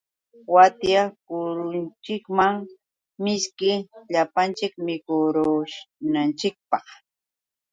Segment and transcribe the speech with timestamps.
[0.53, 2.55] Watyakuruchuwan
[3.23, 3.71] mishki
[4.11, 6.85] llapanchik mikurunanchikpaq.